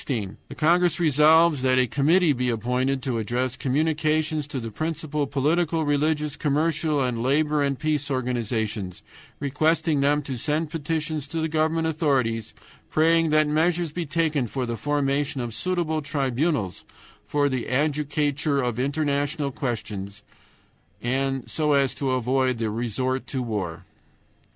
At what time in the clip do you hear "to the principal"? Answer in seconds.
4.47-5.27